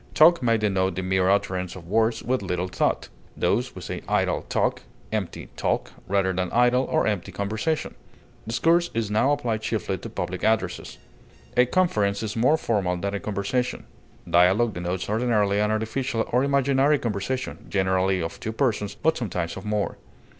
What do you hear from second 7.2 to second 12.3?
conversation. Discourse is now applied chiefly to public addresses. A conference